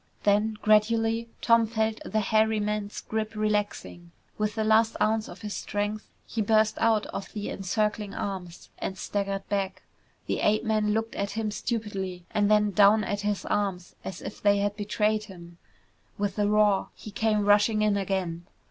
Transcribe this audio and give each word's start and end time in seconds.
Then, 0.23 0.57
gradually, 0.63 1.29
Tom 1.43 1.67
felt 1.67 1.99
the 2.03 2.21
hairy 2.21 2.59
man's 2.59 3.01
grip 3.01 3.35
relaxing. 3.35 4.09
With 4.35 4.55
the 4.55 4.63
last 4.63 4.95
ounce 4.99 5.27
of 5.29 5.41
his 5.41 5.55
strength 5.55 6.07
he 6.25 6.41
burst 6.41 6.79
out 6.79 7.05
of 7.13 7.31
the 7.33 7.51
encircling 7.51 8.11
arms 8.15 8.69
and 8.79 8.97
staggered 8.97 9.47
back. 9.47 9.83
The 10.25 10.39
ape 10.39 10.63
man 10.63 10.91
looked 10.95 11.13
at 11.13 11.33
him 11.33 11.51
stupidly 11.51 12.25
and 12.31 12.49
then 12.49 12.71
down 12.71 13.03
at 13.03 13.21
his 13.21 13.45
arms 13.45 13.95
as 14.03 14.23
if 14.23 14.41
they 14.41 14.57
had 14.57 14.75
betrayed 14.75 15.25
him. 15.25 15.59
With 16.17 16.39
a 16.39 16.47
roar, 16.47 16.89
he 16.95 17.11
came 17.11 17.45
rushing 17.45 17.83
in 17.83 17.95
again. 17.95 18.47